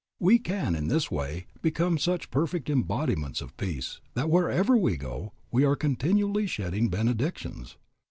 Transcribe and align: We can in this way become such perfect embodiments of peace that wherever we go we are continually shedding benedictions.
We 0.19 0.39
can 0.39 0.73
in 0.73 0.87
this 0.87 1.11
way 1.11 1.45
become 1.61 1.99
such 1.99 2.31
perfect 2.31 2.71
embodiments 2.71 3.39
of 3.39 3.55
peace 3.55 4.01
that 4.15 4.31
wherever 4.31 4.75
we 4.75 4.97
go 4.97 5.33
we 5.51 5.63
are 5.63 5.75
continually 5.75 6.47
shedding 6.47 6.89
benedictions. 6.89 7.77